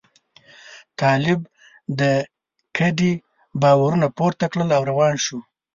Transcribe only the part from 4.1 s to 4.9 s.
پورته کړل او